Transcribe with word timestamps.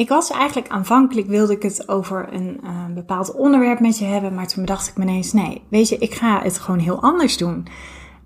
ik 0.00 0.08
was 0.08 0.30
eigenlijk 0.30 0.68
aanvankelijk 0.68 1.26
wilde 1.26 1.52
ik 1.52 1.62
het 1.62 1.88
over 1.88 2.32
een 2.32 2.60
uh, 2.64 2.70
bepaald 2.94 3.34
onderwerp 3.34 3.80
met 3.80 3.98
je 3.98 4.04
hebben, 4.04 4.34
maar 4.34 4.46
toen 4.46 4.64
bedacht 4.64 4.88
ik 4.88 4.96
me 4.96 5.02
ineens, 5.02 5.32
nee, 5.32 5.62
weet 5.70 5.88
je, 5.88 5.98
ik 5.98 6.14
ga 6.14 6.42
het 6.42 6.58
gewoon 6.58 6.80
heel 6.80 7.02
anders 7.02 7.36
doen. 7.36 7.66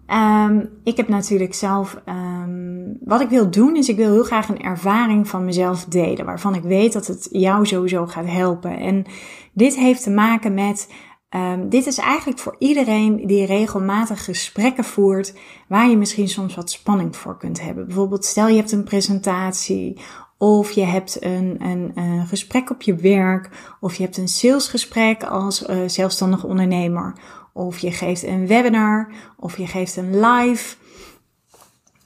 Um, 0.06 0.68
ik 0.84 0.96
heb 0.96 1.08
natuurlijk 1.08 1.54
zelf, 1.54 2.00
um, 2.08 2.98
wat 3.00 3.20
ik 3.20 3.28
wil 3.28 3.50
doen, 3.50 3.76
is 3.76 3.88
ik 3.88 3.96
wil 3.96 4.12
heel 4.12 4.24
graag 4.24 4.48
een 4.48 4.62
ervaring 4.62 5.28
van 5.28 5.44
mezelf 5.44 5.84
delen, 5.84 6.24
waarvan 6.24 6.54
ik 6.54 6.62
weet 6.62 6.92
dat 6.92 7.06
het 7.06 7.28
jou 7.30 7.66
sowieso 7.66 8.06
gaat 8.06 8.26
helpen. 8.26 8.78
En 8.78 9.04
dit 9.52 9.76
heeft 9.76 10.02
te 10.02 10.10
maken 10.10 10.54
met 10.54 10.88
Um, 11.36 11.68
dit 11.68 11.86
is 11.86 11.98
eigenlijk 11.98 12.38
voor 12.38 12.56
iedereen 12.58 13.26
die 13.26 13.46
regelmatig 13.46 14.24
gesprekken 14.24 14.84
voert, 14.84 15.34
waar 15.68 15.88
je 15.88 15.96
misschien 15.96 16.28
soms 16.28 16.54
wat 16.54 16.70
spanning 16.70 17.16
voor 17.16 17.38
kunt 17.38 17.60
hebben. 17.60 17.86
Bijvoorbeeld, 17.86 18.24
stel 18.24 18.48
je 18.48 18.56
hebt 18.56 18.72
een 18.72 18.84
presentatie 18.84 20.00
of 20.38 20.70
je 20.70 20.84
hebt 20.84 21.24
een, 21.24 21.56
een, 21.60 22.26
gesprek 22.26 22.70
op 22.70 22.82
je 22.82 22.94
werk. 22.94 23.76
Of 23.80 23.94
je 23.94 24.02
hebt 24.02 24.16
een 24.16 24.28
salesgesprek 24.28 25.24
als 25.24 25.68
uh, 25.68 25.88
zelfstandig 25.88 26.44
ondernemer. 26.44 27.14
Of 27.52 27.78
je 27.78 27.92
geeft 27.92 28.22
een 28.22 28.46
webinar. 28.46 29.12
Of 29.36 29.58
je 29.58 29.66
geeft 29.66 29.96
een 29.96 30.20
live. 30.20 30.76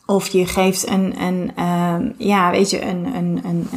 Of 0.07 0.29
je 0.29 0.47
geeft 0.47 0.89
een, 0.89 1.23
een, 1.23 1.53
uh, 1.59 2.11
ja, 2.19 2.51
weet 2.51 2.71
je, 2.71 2.83
een, 2.83 3.15
een, 3.15 3.41
een, 3.45 3.69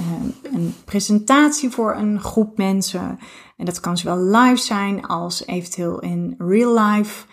een 0.53 0.73
presentatie 0.85 1.69
voor 1.69 1.95
een 1.95 2.19
groep 2.19 2.57
mensen. 2.57 3.19
En 3.57 3.65
dat 3.65 3.79
kan 3.79 3.97
zowel 3.97 4.17
live 4.17 4.61
zijn 4.61 5.07
als 5.07 5.45
eventueel 5.45 5.99
in 5.99 6.35
real 6.37 6.79
life. 6.79 7.25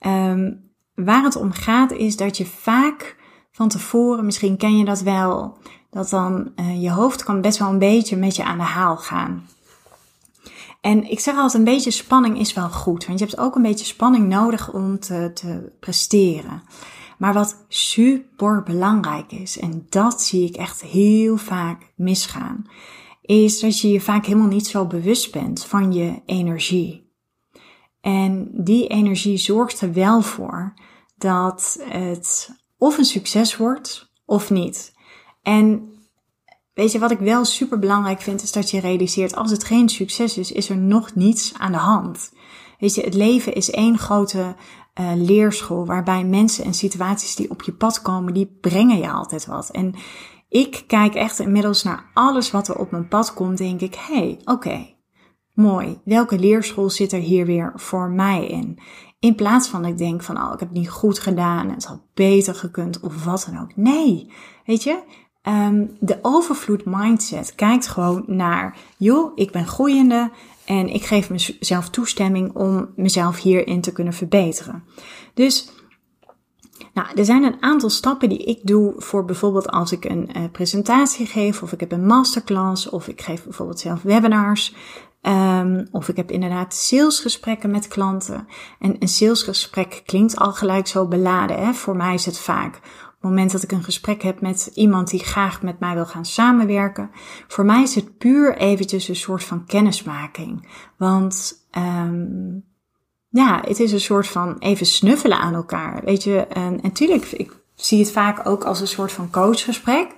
Um, 0.00 0.66
waar 0.94 1.22
het 1.22 1.36
om 1.36 1.52
gaat 1.52 1.92
is 1.92 2.16
dat 2.16 2.36
je 2.36 2.46
vaak 2.46 3.16
van 3.52 3.68
tevoren, 3.68 4.24
misschien 4.24 4.56
ken 4.56 4.78
je 4.78 4.84
dat 4.84 5.00
wel, 5.00 5.58
dat 5.96 6.08
dan 6.08 6.52
uh, 6.56 6.82
je 6.82 6.90
hoofd 6.90 7.24
kan 7.24 7.40
best 7.40 7.58
wel 7.58 7.68
een 7.68 7.78
beetje 7.78 8.16
met 8.16 8.36
je 8.36 8.44
aan 8.44 8.58
de 8.58 8.64
haal 8.64 8.96
gaan. 8.96 9.48
En 10.80 11.10
ik 11.10 11.20
zeg 11.20 11.36
altijd, 11.36 11.54
een 11.54 11.74
beetje 11.74 11.90
spanning 11.90 12.38
is 12.38 12.52
wel 12.52 12.70
goed, 12.70 13.06
want 13.06 13.18
je 13.18 13.24
hebt 13.24 13.38
ook 13.38 13.54
een 13.54 13.62
beetje 13.62 13.84
spanning 13.84 14.28
nodig 14.28 14.72
om 14.72 14.98
te 14.98 15.72
presteren. 15.80 16.62
Maar 17.18 17.32
wat 17.32 17.64
super 17.68 18.62
belangrijk 18.62 19.32
is, 19.32 19.58
en 19.58 19.86
dat 19.88 20.22
zie 20.22 20.48
ik 20.48 20.56
echt 20.56 20.82
heel 20.82 21.36
vaak 21.36 21.92
misgaan, 21.94 22.66
is 23.22 23.60
dat 23.60 23.80
je 23.80 23.88
je 23.88 24.00
vaak 24.00 24.26
helemaal 24.26 24.48
niet 24.48 24.66
zo 24.66 24.86
bewust 24.86 25.32
bent 25.32 25.64
van 25.64 25.92
je 25.92 26.22
energie. 26.26 27.12
En 28.00 28.50
die 28.52 28.86
energie 28.86 29.36
zorgt 29.36 29.80
er 29.80 29.92
wel 29.92 30.22
voor 30.22 30.74
dat 31.16 31.78
het 31.80 32.50
of 32.78 32.98
een 32.98 33.04
succes 33.04 33.56
wordt 33.56 34.12
of 34.24 34.50
niet. 34.50 34.94
En 35.46 35.92
weet 36.74 36.92
je, 36.92 36.98
wat 36.98 37.10
ik 37.10 37.18
wel 37.18 37.44
super 37.44 37.78
belangrijk 37.78 38.20
vind, 38.20 38.42
is 38.42 38.52
dat 38.52 38.70
je 38.70 38.80
realiseert, 38.80 39.36
als 39.36 39.50
het 39.50 39.64
geen 39.64 39.88
succes 39.88 40.38
is, 40.38 40.52
is 40.52 40.68
er 40.68 40.76
nog 40.76 41.14
niets 41.14 41.54
aan 41.58 41.72
de 41.72 41.78
hand. 41.78 42.32
Weet 42.78 42.94
je, 42.94 43.02
het 43.02 43.14
leven 43.14 43.54
is 43.54 43.70
één 43.70 43.98
grote 43.98 44.54
uh, 45.00 45.10
leerschool, 45.14 45.86
waarbij 45.86 46.24
mensen 46.24 46.64
en 46.64 46.74
situaties 46.74 47.34
die 47.34 47.50
op 47.50 47.62
je 47.62 47.72
pad 47.72 48.02
komen, 48.02 48.34
die 48.34 48.58
brengen 48.60 48.98
je 48.98 49.10
altijd 49.10 49.46
wat. 49.46 49.70
En 49.70 49.94
ik 50.48 50.84
kijk 50.86 51.14
echt 51.14 51.38
inmiddels 51.38 51.82
naar 51.82 52.10
alles 52.14 52.50
wat 52.50 52.68
er 52.68 52.78
op 52.78 52.90
mijn 52.90 53.08
pad 53.08 53.34
komt, 53.34 53.58
denk 53.58 53.80
ik, 53.80 53.94
hé, 53.94 54.14
hey, 54.14 54.40
oké, 54.44 54.86
mooi. 55.54 56.00
Welke 56.04 56.38
leerschool 56.38 56.90
zit 56.90 57.12
er 57.12 57.20
hier 57.20 57.46
weer 57.46 57.72
voor 57.74 58.10
mij 58.10 58.46
in? 58.46 58.78
In 59.18 59.34
plaats 59.34 59.68
van 59.68 59.82
dat 59.82 59.90
ik 59.90 59.98
denk 59.98 60.22
van, 60.22 60.36
oh, 60.36 60.52
ik 60.52 60.60
heb 60.60 60.68
het 60.68 60.78
niet 60.78 60.90
goed 60.90 61.18
gedaan, 61.18 61.70
het 61.70 61.84
had 61.84 62.00
beter 62.14 62.54
gekund 62.54 63.00
of 63.00 63.24
wat 63.24 63.48
dan 63.50 63.62
ook. 63.62 63.76
Nee, 63.76 64.32
weet 64.64 64.82
je, 64.82 65.02
um, 65.48 65.96
de 66.00 66.18
overvloed 66.22 66.84
mindset 66.84 67.54
kijkt 67.54 67.86
gewoon 67.86 68.24
naar, 68.26 68.76
joh, 68.96 69.32
ik 69.34 69.50
ben 69.50 69.66
groeiende 69.66 70.30
en 70.64 70.88
ik 70.88 71.04
geef 71.04 71.30
mezelf 71.30 71.90
toestemming 71.90 72.54
om 72.54 72.88
mezelf 72.96 73.42
hierin 73.42 73.80
te 73.80 73.92
kunnen 73.92 74.12
verbeteren. 74.12 74.84
Dus 75.34 75.70
nou, 76.94 77.08
er 77.14 77.24
zijn 77.24 77.42
een 77.42 77.62
aantal 77.62 77.90
stappen 77.90 78.28
die 78.28 78.44
ik 78.44 78.60
doe 78.62 78.94
voor 78.96 79.24
bijvoorbeeld 79.24 79.68
als 79.68 79.92
ik 79.92 80.04
een 80.04 80.30
uh, 80.36 80.42
presentatie 80.52 81.26
geef, 81.26 81.62
of 81.62 81.72
ik 81.72 81.80
heb 81.80 81.92
een 81.92 82.06
masterclass, 82.06 82.88
of 82.88 83.08
ik 83.08 83.20
geef 83.20 83.44
bijvoorbeeld 83.44 83.80
zelf 83.80 84.02
webinars. 84.02 84.74
Um, 85.22 85.88
of 85.90 86.08
ik 86.08 86.16
heb 86.16 86.30
inderdaad 86.30 86.74
salesgesprekken 86.74 87.70
met 87.70 87.88
klanten. 87.88 88.48
En 88.78 88.96
een 88.98 89.08
salesgesprek 89.08 90.02
klinkt 90.04 90.36
al 90.36 90.52
gelijk 90.52 90.86
zo 90.86 91.06
beladen. 91.06 91.64
Hè? 91.64 91.72
Voor 91.72 91.96
mij 91.96 92.14
is 92.14 92.26
het 92.26 92.38
vaak 92.38 92.80
moment 93.26 93.52
dat 93.52 93.62
ik 93.62 93.72
een 93.72 93.84
gesprek 93.84 94.22
heb 94.22 94.40
met 94.40 94.70
iemand 94.74 95.10
die 95.10 95.24
graag 95.24 95.62
met 95.62 95.80
mij 95.80 95.94
wil 95.94 96.06
gaan 96.06 96.24
samenwerken. 96.24 97.10
Voor 97.48 97.64
mij 97.64 97.82
is 97.82 97.94
het 97.94 98.18
puur 98.18 98.56
eventjes 98.56 99.08
een 99.08 99.16
soort 99.16 99.44
van 99.44 99.66
kennismaking. 99.66 100.68
Want 100.96 101.66
um, 101.78 102.64
ja, 103.28 103.60
het 103.64 103.80
is 103.80 103.92
een 103.92 104.00
soort 104.00 104.26
van 104.26 104.58
even 104.58 104.86
snuffelen 104.86 105.38
aan 105.38 105.54
elkaar. 105.54 106.04
Weet 106.04 106.24
je, 106.24 106.46
en 106.46 106.78
natuurlijk, 106.82 107.24
ik 107.24 107.52
zie 107.74 107.98
het 107.98 108.12
vaak 108.12 108.46
ook 108.48 108.64
als 108.64 108.80
een 108.80 108.86
soort 108.86 109.12
van 109.12 109.30
coachgesprek. 109.30 110.14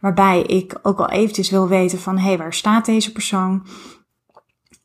Waarbij 0.00 0.42
ik 0.42 0.78
ook 0.82 0.98
al 0.98 1.08
eventjes 1.10 1.50
wil 1.50 1.68
weten 1.68 1.98
van, 1.98 2.18
hé, 2.18 2.26
hey, 2.26 2.38
waar 2.38 2.54
staat 2.54 2.84
deze 2.84 3.12
persoon? 3.12 3.66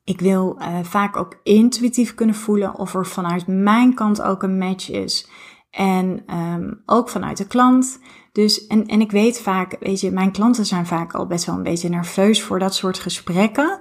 Ik 0.04 0.20
wil 0.20 0.58
uh, 0.60 0.80
vaak 0.84 1.18
ook 1.18 1.40
intuïtief 1.44 2.16
kunnen 2.16 2.36
voelen 2.36 2.76
of 2.76 2.94
er 2.94 3.06
vanuit 3.06 3.48
mijn 3.48 3.94
kant 3.94 4.22
ook 4.22 4.44
een 4.44 4.58
match 4.58 4.92
is. 4.92 5.30
En 5.78 6.24
um, 6.36 6.82
ook 6.86 7.10
vanuit 7.10 7.38
de 7.38 7.48
klant. 7.48 8.00
Dus, 8.32 8.68
en, 8.68 8.86
en 8.86 9.02
ik 9.02 9.12
weet 9.12 9.40
vaak, 9.40 9.76
weet 9.80 10.00
je, 10.00 10.12
mijn 10.12 10.32
klanten 10.32 10.66
zijn 10.66 10.86
vaak 10.86 11.14
al 11.14 11.28
best 11.28 11.46
wel 11.46 11.56
een 11.56 11.64
beetje 11.64 11.90
nerveus 11.90 12.42
voor 12.42 12.60
dat 12.60 12.76
soort 12.76 13.00
gesprekken. 13.00 13.80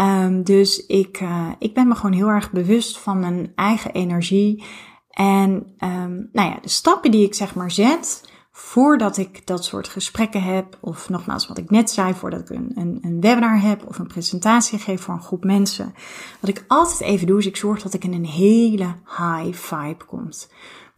Um, 0.00 0.42
dus 0.42 0.86
ik, 0.86 1.20
uh, 1.20 1.48
ik 1.58 1.74
ben 1.74 1.88
me 1.88 1.94
gewoon 1.94 2.12
heel 2.12 2.28
erg 2.28 2.50
bewust 2.50 2.98
van 2.98 3.20
mijn 3.20 3.52
eigen 3.54 3.92
energie. 3.92 4.64
En 5.10 5.50
um, 5.78 6.28
nou 6.32 6.48
ja, 6.48 6.58
de 6.62 6.68
stappen 6.68 7.10
die 7.10 7.26
ik 7.26 7.34
zeg 7.34 7.54
maar 7.54 7.70
zet, 7.70 8.30
voordat 8.50 9.16
ik 9.16 9.46
dat 9.46 9.64
soort 9.64 9.88
gesprekken 9.88 10.42
heb, 10.42 10.78
of 10.80 11.08
nogmaals 11.08 11.48
wat 11.48 11.58
ik 11.58 11.70
net 11.70 11.90
zei, 11.90 12.14
voordat 12.14 12.40
ik 12.40 12.50
een, 12.50 12.72
een, 12.74 12.98
een, 13.02 13.20
webinar 13.20 13.60
heb 13.60 13.86
of 13.86 13.98
een 13.98 14.06
presentatie 14.06 14.78
geef 14.78 15.00
voor 15.00 15.14
een 15.14 15.22
groep 15.22 15.44
mensen, 15.44 15.94
wat 16.40 16.50
ik 16.50 16.64
altijd 16.68 17.00
even 17.00 17.26
doe, 17.26 17.38
is 17.38 17.46
ik 17.46 17.56
zorg 17.56 17.82
dat 17.82 17.94
ik 17.94 18.04
in 18.04 18.12
een 18.12 18.26
hele 18.26 18.94
high 19.04 19.52
vibe 19.52 20.04
kom. 20.06 20.28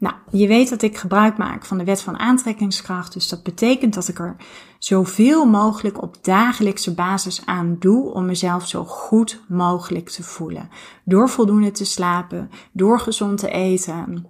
Nou, 0.01 0.15
je 0.31 0.47
weet 0.47 0.69
dat 0.69 0.83
ik 0.83 0.97
gebruik 0.97 1.37
maak 1.37 1.65
van 1.65 1.79
de 1.79 1.85
wet 1.85 2.03
van 2.03 2.19
aantrekkingskracht, 2.19 3.13
dus 3.13 3.29
dat 3.29 3.43
betekent 3.43 3.95
dat 3.95 4.09
ik 4.09 4.19
er 4.19 4.37
zoveel 4.79 5.45
mogelijk 5.45 6.03
op 6.03 6.25
dagelijkse 6.25 6.95
basis 6.95 7.47
aan 7.47 7.77
doe 7.79 8.13
om 8.13 8.27
mezelf 8.27 8.69
zo 8.69 8.85
goed 8.85 9.43
mogelijk 9.49 10.09
te 10.09 10.23
voelen. 10.23 10.69
Door 11.05 11.29
voldoende 11.29 11.71
te 11.71 11.85
slapen, 11.85 12.51
door 12.73 13.01
gezond 13.01 13.39
te 13.39 13.51
eten, 13.51 14.27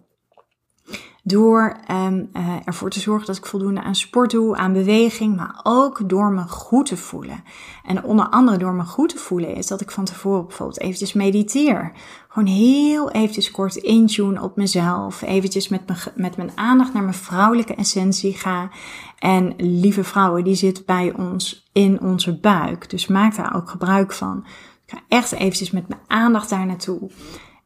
door 1.23 1.77
um, 1.91 2.31
uh, 2.33 2.57
ervoor 2.65 2.91
te 2.91 3.01
zorgen 3.01 3.27
dat 3.27 3.37
ik 3.37 3.47
voldoende 3.47 3.83
aan 3.83 3.95
sport 3.95 4.31
doe, 4.31 4.57
aan 4.57 4.73
beweging, 4.73 5.37
maar 5.37 5.61
ook 5.63 6.09
door 6.09 6.33
me 6.33 6.43
goed 6.43 6.87
te 6.87 6.97
voelen. 6.97 7.45
En 7.85 8.05
onder 8.05 8.29
andere 8.29 8.57
door 8.57 8.75
me 8.75 8.85
goed 8.85 9.09
te 9.09 9.19
voelen 9.19 9.55
is 9.55 9.67
dat 9.67 9.81
ik 9.81 9.91
van 9.91 10.05
tevoren 10.05 10.47
bijvoorbeeld 10.47 10.81
eventjes 10.81 11.13
mediteer. 11.13 11.93
Gewoon 12.29 12.49
heel 12.49 13.11
eventjes 13.11 13.51
kort 13.51 13.77
intune 13.77 14.43
op 14.43 14.57
mezelf. 14.57 15.23
Eventjes 15.23 15.69
met, 15.69 15.89
me, 15.89 15.95
met 16.15 16.37
mijn 16.37 16.53
aandacht 16.55 16.93
naar 16.93 17.03
mijn 17.03 17.15
vrouwelijke 17.15 17.75
essentie 17.75 18.35
ga. 18.35 18.71
En 19.19 19.55
lieve 19.57 20.05
vrouwen, 20.05 20.45
die 20.45 20.55
zit 20.55 20.87
bij 20.87 21.13
ons 21.17 21.69
in 21.73 22.01
onze 22.01 22.41
buik. 22.41 22.91
Dus 22.91 23.07
maak 23.07 23.37
daar 23.37 23.57
ook 23.57 23.71
gebruik 23.71 24.13
van. 24.13 24.45
Ik 24.87 24.97
ga 24.97 25.01
echt 25.09 25.33
eventjes 25.33 25.71
met 25.71 25.89
mijn 25.89 26.01
aandacht 26.07 26.51
daar 26.51 26.67
naartoe. 26.67 27.11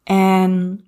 En 0.05 0.85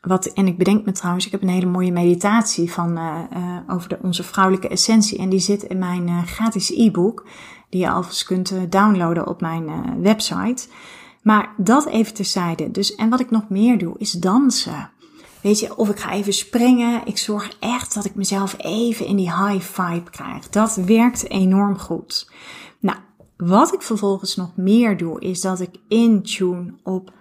wat, 0.00 0.26
en 0.26 0.46
ik 0.46 0.58
bedenk 0.58 0.84
me 0.84 0.92
trouwens, 0.92 1.26
ik 1.26 1.32
heb 1.32 1.42
een 1.42 1.48
hele 1.48 1.66
mooie 1.66 1.92
meditatie 1.92 2.72
van, 2.72 2.98
uh, 2.98 3.18
uh, 3.36 3.56
over 3.68 3.88
de, 3.88 3.98
onze 4.02 4.22
vrouwelijke 4.22 4.68
essentie. 4.68 5.18
En 5.18 5.28
die 5.28 5.40
zit 5.40 5.62
in 5.62 5.78
mijn 5.78 6.08
uh, 6.08 6.22
gratis 6.22 6.70
e-book, 6.70 7.26
die 7.68 7.80
je 7.80 7.90
alvast 7.90 8.24
kunt 8.24 8.52
downloaden 8.68 9.26
op 9.26 9.40
mijn 9.40 10.00
website. 10.02 10.68
Maar 11.22 11.54
dat 11.56 11.86
even 11.86 12.14
terzijde. 12.14 12.70
Dus, 12.70 12.94
en 12.94 13.08
wat 13.08 13.20
ik 13.20 13.30
nog 13.30 13.48
meer 13.48 13.78
doe, 13.78 13.94
is 13.98 14.12
dansen. 14.12 14.90
Weet 15.40 15.60
je, 15.60 15.76
of 15.76 15.88
ik 15.88 15.98
ga 15.98 16.12
even 16.12 16.32
springen. 16.32 17.00
Ik 17.04 17.18
zorg 17.18 17.56
echt 17.60 17.94
dat 17.94 18.04
ik 18.04 18.14
mezelf 18.14 18.54
even 18.58 19.06
in 19.06 19.16
die 19.16 19.46
high 19.46 19.60
vibe 19.60 20.10
krijg. 20.10 20.48
Dat 20.48 20.74
werkt 20.74 21.28
enorm 21.28 21.78
goed. 21.78 22.30
Nou, 22.78 22.98
wat 23.36 23.74
ik 23.74 23.82
vervolgens 23.82 24.36
nog 24.36 24.56
meer 24.56 24.96
doe, 24.96 25.20
is 25.20 25.40
dat 25.40 25.60
ik 25.60 25.70
intune 25.88 26.74
op 26.82 27.12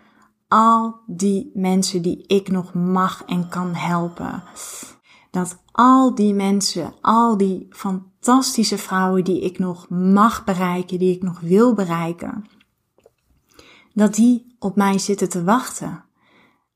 al 0.49 0.99
die 1.05 1.51
mensen 1.53 2.01
die 2.01 2.23
ik 2.27 2.51
nog 2.51 2.73
mag 2.73 3.23
en 3.25 3.49
kan 3.49 3.73
helpen. 3.73 4.43
Dat 5.31 5.57
al 5.71 6.15
die 6.15 6.33
mensen, 6.33 6.93
al 7.01 7.37
die 7.37 7.67
fantastische 7.69 8.77
vrouwen 8.77 9.23
die 9.23 9.41
ik 9.41 9.59
nog 9.59 9.89
mag 9.89 10.43
bereiken, 10.43 10.99
die 10.99 11.15
ik 11.15 11.21
nog 11.21 11.39
wil 11.39 11.73
bereiken, 11.73 12.45
dat 13.93 14.13
die 14.13 14.55
op 14.59 14.75
mij 14.75 14.97
zitten 14.97 15.29
te 15.29 15.43
wachten. 15.43 16.03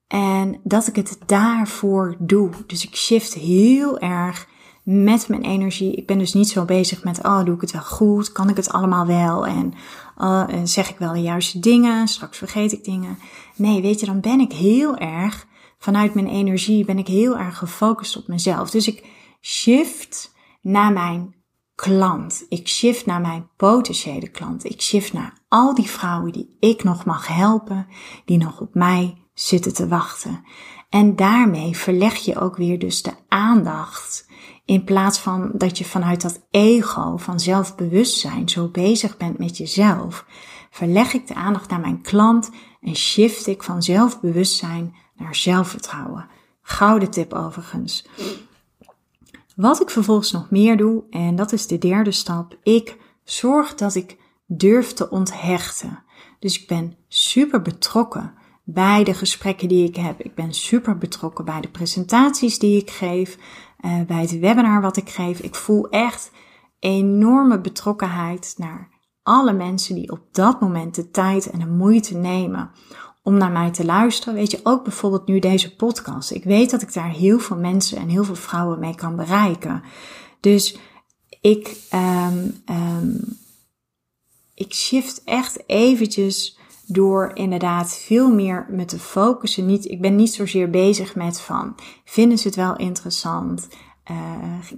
En 0.07 0.59
dat 0.63 0.87
ik 0.87 0.95
het 0.95 1.17
daarvoor 1.25 2.15
doe. 2.19 2.49
Dus 2.67 2.85
ik 2.85 2.95
shift 2.95 3.33
heel 3.33 3.99
erg 3.99 4.47
met 4.83 5.27
mijn 5.27 5.41
energie. 5.41 5.95
Ik 5.95 6.07
ben 6.07 6.17
dus 6.17 6.33
niet 6.33 6.49
zo 6.49 6.65
bezig 6.65 7.03
met, 7.03 7.23
oh, 7.23 7.45
doe 7.45 7.55
ik 7.55 7.61
het 7.61 7.71
wel 7.71 7.81
goed? 7.81 8.31
Kan 8.31 8.49
ik 8.49 8.55
het 8.55 8.69
allemaal 8.69 9.05
wel? 9.05 9.47
En 9.47 9.73
uh, 10.17 10.47
zeg 10.63 10.89
ik 10.89 10.97
wel 10.97 11.13
de 11.13 11.21
juiste 11.21 11.59
dingen? 11.59 12.07
Straks 12.07 12.37
vergeet 12.37 12.71
ik 12.71 12.83
dingen. 12.83 13.17
Nee, 13.55 13.81
weet 13.81 13.99
je, 13.99 14.05
dan 14.05 14.19
ben 14.19 14.39
ik 14.39 14.51
heel 14.51 14.97
erg, 14.97 15.47
vanuit 15.77 16.13
mijn 16.13 16.27
energie, 16.27 16.85
ben 16.85 16.97
ik 16.97 17.07
heel 17.07 17.37
erg 17.37 17.57
gefocust 17.57 18.17
op 18.17 18.27
mezelf. 18.27 18.69
Dus 18.69 18.87
ik 18.87 19.05
shift 19.41 20.33
naar 20.61 20.91
mijn 20.91 21.35
klant. 21.75 22.45
Ik 22.49 22.67
shift 22.67 23.05
naar 23.05 23.21
mijn 23.21 23.49
potentiële 23.57 24.27
klant. 24.27 24.65
Ik 24.65 24.81
shift 24.81 25.13
naar 25.13 25.37
al 25.47 25.75
die 25.75 25.89
vrouwen 25.89 26.31
die 26.31 26.57
ik 26.59 26.83
nog 26.83 27.05
mag 27.05 27.27
helpen, 27.27 27.87
die 28.25 28.37
nog 28.37 28.59
op 28.59 28.73
mij 28.73 29.22
zitten 29.33 29.73
te 29.73 29.87
wachten. 29.87 30.43
En 30.89 31.15
daarmee 31.15 31.77
verleg 31.77 32.15
je 32.15 32.39
ook 32.39 32.57
weer 32.57 32.79
dus 32.79 33.01
de 33.01 33.13
aandacht. 33.27 34.27
In 34.65 34.83
plaats 34.83 35.19
van 35.19 35.51
dat 35.53 35.77
je 35.77 35.85
vanuit 35.85 36.21
dat 36.21 36.45
ego 36.51 37.17
van 37.17 37.39
zelfbewustzijn 37.39 38.49
zo 38.49 38.67
bezig 38.67 39.17
bent 39.17 39.37
met 39.37 39.57
jezelf, 39.57 40.25
verleg 40.69 41.13
ik 41.13 41.27
de 41.27 41.35
aandacht 41.35 41.69
naar 41.69 41.79
mijn 41.79 42.01
klant 42.01 42.49
en 42.81 42.95
shift 42.95 43.47
ik 43.47 43.63
van 43.63 43.83
zelfbewustzijn 43.83 44.95
naar 45.15 45.35
zelfvertrouwen. 45.35 46.27
Gouden 46.61 47.09
tip 47.09 47.33
overigens. 47.33 48.05
Wat 49.55 49.81
ik 49.81 49.89
vervolgens 49.89 50.31
nog 50.31 50.49
meer 50.49 50.77
doe, 50.77 51.03
en 51.09 51.35
dat 51.35 51.51
is 51.51 51.67
de 51.67 51.77
derde 51.77 52.11
stap, 52.11 52.57
ik 52.63 52.97
zorg 53.23 53.75
dat 53.75 53.95
ik 53.95 54.17
durf 54.45 54.93
te 54.93 55.09
onthechten. 55.09 56.03
Dus 56.39 56.61
ik 56.61 56.67
ben 56.67 56.95
super 57.07 57.61
betrokken 57.61 58.33
bij 58.63 59.03
de 59.03 59.13
gesprekken 59.13 59.67
die 59.67 59.87
ik 59.87 59.95
heb. 59.95 60.21
Ik 60.21 60.35
ben 60.35 60.53
super 60.53 60.97
betrokken 60.97 61.45
bij 61.45 61.61
de 61.61 61.69
presentaties 61.69 62.59
die 62.59 62.81
ik 62.81 62.91
geef, 62.91 63.37
uh, 63.85 64.01
bij 64.01 64.21
het 64.21 64.39
webinar 64.39 64.81
wat 64.81 64.97
ik 64.97 65.09
geef. 65.09 65.39
Ik 65.39 65.55
voel 65.55 65.89
echt 65.89 66.31
enorme 66.79 67.61
betrokkenheid 67.61 68.53
naar 68.57 68.89
alle 69.23 69.53
mensen 69.53 69.95
die 69.95 70.11
op 70.11 70.21
dat 70.31 70.61
moment 70.61 70.95
de 70.95 71.11
tijd 71.11 71.49
en 71.49 71.59
de 71.59 71.67
moeite 71.67 72.17
nemen 72.17 72.71
om 73.23 73.37
naar 73.37 73.51
mij 73.51 73.71
te 73.71 73.85
luisteren. 73.85 74.33
Weet 74.33 74.51
je, 74.51 74.59
ook 74.63 74.83
bijvoorbeeld 74.83 75.27
nu 75.27 75.39
deze 75.39 75.75
podcast. 75.75 76.31
Ik 76.31 76.43
weet 76.43 76.69
dat 76.69 76.81
ik 76.81 76.93
daar 76.93 77.11
heel 77.11 77.39
veel 77.39 77.57
mensen 77.57 77.97
en 77.97 78.09
heel 78.09 78.23
veel 78.23 78.35
vrouwen 78.35 78.79
mee 78.79 78.95
kan 78.95 79.15
bereiken. 79.15 79.83
Dus 80.39 80.77
ik, 81.41 81.77
um, 81.93 82.63
um, 82.69 83.37
ik 84.53 84.73
shift 84.73 85.23
echt 85.23 85.63
eventjes 85.67 86.57
door 86.85 87.31
inderdaad 87.33 87.97
veel 87.97 88.33
meer 88.33 88.65
me 88.69 88.85
te 88.85 88.99
focussen. 88.99 89.65
Niet, 89.65 89.85
ik 89.85 90.01
ben 90.01 90.15
niet 90.15 90.33
zozeer 90.33 90.69
bezig 90.69 91.15
met 91.15 91.41
van, 91.41 91.75
vinden 92.03 92.37
ze 92.37 92.47
het 92.47 92.55
wel 92.55 92.75
interessant? 92.75 93.67
Uh, 94.11 94.17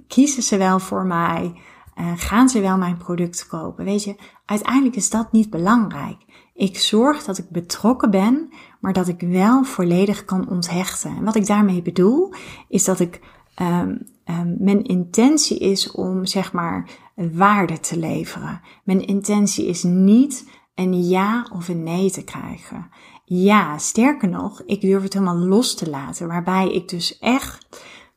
kiezen 0.08 0.42
ze 0.42 0.56
wel 0.56 0.78
voor 0.78 1.04
mij? 1.04 1.54
Uh, 1.98 2.12
gaan 2.16 2.48
ze 2.48 2.60
wel 2.60 2.76
mijn 2.76 2.96
product 2.96 3.46
kopen? 3.46 3.84
Weet 3.84 4.04
je, 4.04 4.16
uiteindelijk 4.44 4.96
is 4.96 5.10
dat 5.10 5.32
niet 5.32 5.50
belangrijk. 5.50 6.16
Ik 6.54 6.78
zorg 6.78 7.24
dat 7.24 7.38
ik 7.38 7.48
betrokken 7.48 8.10
ben, 8.10 8.52
maar 8.80 8.92
dat 8.92 9.08
ik 9.08 9.20
wel 9.20 9.64
volledig 9.64 10.24
kan 10.24 10.48
onthechten. 10.48 11.16
En 11.16 11.24
wat 11.24 11.36
ik 11.36 11.46
daarmee 11.46 11.82
bedoel, 11.82 12.32
is 12.68 12.84
dat 12.84 13.00
ik 13.00 13.20
um, 13.62 14.06
um, 14.24 14.56
mijn 14.58 14.84
intentie 14.84 15.58
is 15.58 15.90
om 15.90 16.26
zeg 16.26 16.52
maar 16.52 16.88
waarde 17.14 17.80
te 17.80 17.98
leveren. 17.98 18.60
Mijn 18.84 19.06
intentie 19.06 19.66
is 19.66 19.82
niet 19.82 20.48
een 20.76 21.08
ja 21.08 21.46
of 21.52 21.68
een 21.68 21.82
nee 21.82 22.10
te 22.10 22.24
krijgen. 22.24 22.90
Ja, 23.24 23.78
sterker 23.78 24.28
nog, 24.28 24.62
ik 24.66 24.80
durf 24.80 25.02
het 25.02 25.12
helemaal 25.12 25.38
los 25.38 25.74
te 25.74 25.90
laten, 25.90 26.28
waarbij 26.28 26.72
ik 26.72 26.88
dus 26.88 27.18
echt 27.18 27.66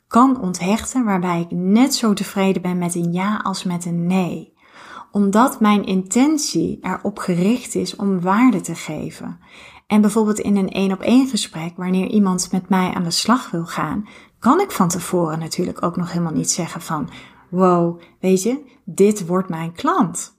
kan 0.08 0.42
onthechten, 0.42 1.04
waarbij 1.04 1.42
ik 1.42 1.52
net 1.52 1.96
zo 1.96 2.14
tevreden 2.14 2.62
ben 2.62 2.78
met 2.78 2.96
een 2.96 3.14
ja 3.14 3.38
als 3.44 3.64
met 3.64 3.86
een 3.86 4.08
nee 4.08 4.58
omdat 5.12 5.60
mijn 5.60 5.86
intentie 5.86 6.80
erop 6.82 7.18
gericht 7.18 7.76
is 7.76 7.96
om 7.96 8.22
waarde 8.22 8.62
te 8.62 8.76
geven. 8.76 9.40
En 9.88 10.02
bijvoorbeeld 10.02 10.40
in 10.40 10.56
een 10.56 10.70
één 10.70 10.92
op 10.92 11.02
één 11.02 11.28
gesprek, 11.28 11.74
wanneer 11.76 12.08
iemand 12.08 12.52
met 12.52 12.70
mij 12.70 12.94
aan 12.94 13.04
de 13.04 13.12
slag 13.12 13.52
wil 13.52 13.66
gaan, 13.66 14.08
kan 14.40 14.60
ik 14.60 14.72
van 14.72 14.88
tevoren 14.88 15.40
natuurlijk 15.40 15.84
ook 15.84 15.96
nog 15.96 16.12
helemaal 16.12 16.34
niet 16.34 16.52
zeggen 16.52 16.82
van, 16.82 17.10
wow, 17.50 18.02
weet 18.20 18.44
je, 18.44 18.64
dit 18.86 19.26
wordt 19.26 19.50
mijn 19.50 19.74
klant. 19.74 20.36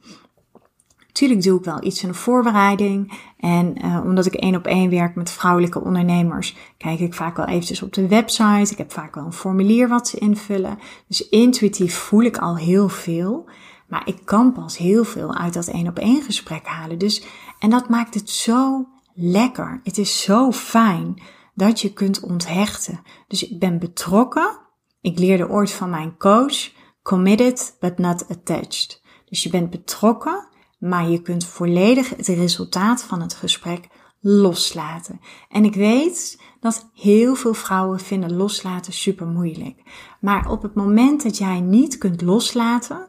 Tuurlijk 1.12 1.42
doe 1.42 1.58
ik 1.58 1.64
wel 1.64 1.84
iets 1.84 2.02
in 2.02 2.08
de 2.08 2.14
voorbereiding. 2.14 3.20
En 3.36 3.84
uh, 3.84 4.00
omdat 4.04 4.26
ik 4.26 4.34
één 4.34 4.56
op 4.56 4.66
één 4.66 4.90
werk 4.90 5.14
met 5.14 5.30
vrouwelijke 5.30 5.80
ondernemers, 5.80 6.56
kijk 6.76 7.00
ik 7.00 7.14
vaak 7.14 7.36
wel 7.36 7.46
eventjes 7.46 7.82
op 7.82 7.92
de 7.92 8.08
website. 8.08 8.72
Ik 8.72 8.78
heb 8.78 8.92
vaak 8.92 9.14
wel 9.14 9.24
een 9.24 9.32
formulier 9.32 9.88
wat 9.88 10.08
ze 10.08 10.18
invullen. 10.18 10.78
Dus 11.08 11.28
intuïtief 11.28 11.94
voel 11.94 12.22
ik 12.22 12.38
al 12.38 12.56
heel 12.56 12.88
veel. 12.88 13.48
Maar 13.88 14.02
ik 14.04 14.18
kan 14.24 14.52
pas 14.52 14.76
heel 14.78 15.04
veel 15.04 15.34
uit 15.34 15.54
dat 15.54 15.68
één 15.68 15.88
op 15.88 15.98
één 15.98 16.22
gesprek 16.22 16.66
halen. 16.66 16.98
Dus, 16.98 17.22
en 17.58 17.70
dat 17.70 17.88
maakt 17.88 18.14
het 18.14 18.30
zo 18.30 18.88
lekker. 19.14 19.80
Het 19.84 19.98
is 19.98 20.22
zo 20.22 20.52
fijn 20.52 21.22
dat 21.54 21.80
je 21.80 21.92
kunt 21.92 22.20
onthechten. 22.20 23.00
Dus 23.28 23.48
ik 23.48 23.58
ben 23.58 23.78
betrokken. 23.78 24.58
Ik 25.00 25.18
leerde 25.18 25.48
ooit 25.48 25.72
van 25.72 25.90
mijn 25.90 26.16
coach, 26.16 26.72
committed 27.02 27.76
but 27.80 27.98
not 27.98 28.28
attached. 28.28 29.02
Dus 29.24 29.42
je 29.42 29.50
bent 29.50 29.70
betrokken, 29.70 30.48
maar 30.80 31.08
je 31.08 31.22
kunt 31.22 31.44
volledig 31.44 32.16
het 32.16 32.26
resultaat 32.26 33.02
van 33.02 33.20
het 33.20 33.34
gesprek 33.34 33.88
loslaten. 34.20 35.20
En 35.48 35.64
ik 35.64 35.74
weet 35.74 36.42
dat 36.60 36.90
heel 36.94 37.34
veel 37.34 37.54
vrouwen 37.54 38.00
vinden 38.00 38.36
loslaten 38.36 38.92
super 38.92 39.26
moeilijk. 39.26 39.82
Maar 40.20 40.50
op 40.50 40.62
het 40.62 40.74
moment 40.74 41.22
dat 41.22 41.38
jij 41.38 41.60
niet 41.60 41.98
kunt 41.98 42.22
loslaten, 42.22 43.08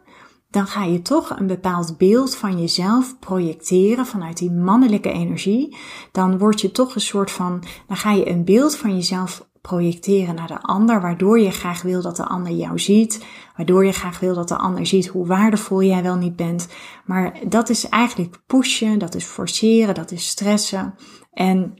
dan 0.49 0.67
ga 0.67 0.83
je 0.83 1.01
toch 1.01 1.39
een 1.39 1.47
bepaald 1.47 1.97
beeld 1.97 2.35
van 2.35 2.59
jezelf 2.59 3.19
projecteren 3.19 4.05
vanuit 4.05 4.37
die 4.37 4.51
mannelijke 4.51 5.11
energie. 5.11 5.77
Dan 6.11 6.37
word 6.37 6.61
je 6.61 6.71
toch 6.71 6.95
een 6.95 7.01
soort 7.01 7.31
van, 7.31 7.63
dan 7.87 7.97
ga 7.97 8.11
je 8.11 8.29
een 8.29 8.45
beeld 8.45 8.75
van 8.75 8.95
jezelf 8.95 9.49
projecteren 9.61 10.35
naar 10.35 10.47
de 10.47 10.61
ander, 10.61 11.01
waardoor 11.01 11.39
je 11.39 11.51
graag 11.51 11.81
wil 11.81 12.01
dat 12.01 12.15
de 12.15 12.25
ander 12.25 12.51
jou 12.53 12.79
ziet, 12.79 13.25
waardoor 13.55 13.85
je 13.85 13.91
graag 13.91 14.19
wil 14.19 14.33
dat 14.33 14.47
de 14.47 14.57
ander 14.57 14.85
ziet 14.85 15.07
hoe 15.07 15.25
waardevol 15.25 15.83
jij 15.83 16.03
wel 16.03 16.15
niet 16.15 16.35
bent. 16.35 16.67
Maar 17.05 17.39
dat 17.47 17.69
is 17.69 17.89
eigenlijk 17.89 18.41
pushen, 18.47 18.99
dat 18.99 19.15
is 19.15 19.25
forceren, 19.25 19.95
dat 19.95 20.11
is 20.11 20.27
stressen. 20.27 20.95
En 21.31 21.73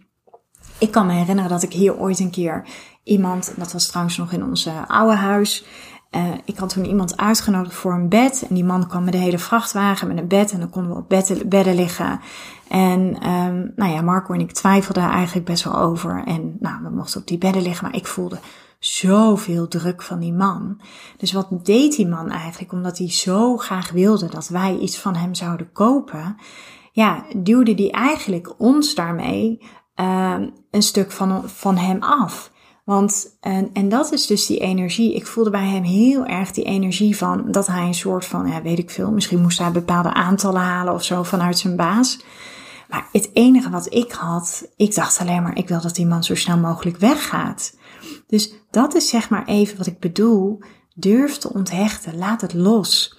ik 0.78 0.92
kan 0.92 1.06
me 1.06 1.14
herinneren 1.14 1.50
dat 1.50 1.64
ik 1.64 1.74
hier 1.74 1.98
ooit 1.98 2.20
een 2.20 2.32
keer 2.32 2.68
iemand, 3.04 3.54
dat 3.58 3.72
was 3.72 3.88
trouwens 3.88 4.18
nog 4.18 4.32
in 4.32 4.44
ons 4.44 4.70
oude 4.88 5.16
huis, 5.16 5.66
uh, 6.15 6.34
ik 6.46 6.58
had 6.58 6.70
toen 6.70 6.86
iemand 6.86 7.18
uitgenodigd 7.18 7.75
voor 7.75 7.94
een 7.94 8.10
bed. 8.10 8.46
En 8.50 8.56
die 8.56 8.63
man 8.63 8.88
kwam 8.88 9.03
met 9.03 9.13
de 9.13 9.20
hele 9.20 9.39
vrachtwagen 9.39 10.08
met 10.08 10.18
een 10.18 10.27
bed. 10.27 10.51
En 10.51 10.60
dan 10.60 10.70
konden 10.70 10.91
we 10.91 10.98
op 10.98 11.10
bedden, 11.10 11.50
bedden 11.50 11.75
liggen. 11.75 12.20
En 12.68 13.30
um, 13.30 13.72
nou 13.75 13.91
ja, 13.91 14.01
Marco 14.01 14.34
en 14.34 14.39
ik 14.39 14.51
twijfelden 14.51 15.03
eigenlijk 15.03 15.46
best 15.46 15.63
wel 15.63 15.75
over. 15.77 16.24
En 16.25 16.58
nou, 16.60 16.84
we 16.84 16.89
mochten 16.89 17.22
op 17.22 17.27
die 17.27 17.38
bedden 17.38 17.62
liggen. 17.62 17.86
Maar 17.86 17.96
ik 17.96 18.08
voelde 18.08 18.39
zoveel 18.80 19.68
druk 19.68 20.01
van 20.01 20.20
die 20.20 20.34
man. 20.34 20.82
Dus 21.18 21.32
wat 21.32 21.65
deed 21.65 21.96
die 21.96 22.08
man 22.08 22.30
eigenlijk? 22.30 22.72
Omdat 22.72 22.98
hij 22.98 23.12
zo 23.12 23.58
graag 23.58 23.91
wilde 23.91 24.30
dat 24.30 24.48
wij 24.48 24.77
iets 24.77 24.98
van 24.98 25.15
hem 25.15 25.34
zouden 25.34 25.72
kopen. 25.72 26.38
Ja, 26.91 27.25
duwde 27.36 27.74
die 27.74 27.91
eigenlijk 27.91 28.53
ons 28.58 28.96
daarmee 28.96 29.62
uh, 29.96 30.36
een 30.72 30.82
stuk 30.82 31.12
van, 31.12 31.50
van 31.50 31.77
hem 31.77 32.03
af. 32.03 32.51
Want, 32.84 33.38
en, 33.40 33.70
en 33.74 33.90
dat 33.90 34.12
is 34.12 34.26
dus 34.28 34.46
die 34.46 34.60
energie. 34.60 35.16
Ik 35.16 35.28
voelde 35.28 35.50
bij 35.50 35.68
hem 35.68 35.84
heel 35.84 36.26
erg 36.26 36.52
die 36.52 36.64
energie 36.64 37.18
van 37.18 37.52
dat 37.52 37.68
hij 37.68 37.86
een 37.86 37.94
soort 37.94 38.26
van, 38.26 38.48
ja, 38.48 38.62
weet 38.62 38.80
ik 38.80 38.90
veel, 38.90 39.12
misschien 39.12 39.42
moest 39.42 39.60
hij 39.60 39.72
bepaalde 39.72 40.14
aantallen 40.14 40.62
halen 40.62 40.94
of 40.94 41.04
zo 41.04 41.24
vanuit 41.24 41.58
zijn 41.58 41.76
baas. 41.76 42.20
Maar 42.90 43.08
het 43.12 43.30
enige 43.34 43.70
wat 43.70 43.94
ik 43.94 44.12
had, 44.12 44.68
ik 44.76 44.96
dacht 44.96 45.20
alleen 45.20 45.44
maar, 45.44 45.58
ik 45.58 45.68
wil 45.68 45.82
dat 45.82 45.96
die 45.96 46.06
man 46.06 46.24
zo 46.24 46.36
snel 46.36 46.58
mogelijk 46.58 46.98
weggaat. 46.98 47.78
Dus 48.28 48.54
dat 48.72 48.96
is 48.96 49.10
zeg 49.10 49.30
maar 49.30 49.46
even 49.46 49.78
wat 49.78 49.88
ik 49.88 50.00
bedoel. 50.00 50.62
Durf 50.96 51.38
te 51.38 51.54
onthechten, 51.54 52.18
laat 52.18 52.42
het 52.42 52.54
los. 52.54 53.18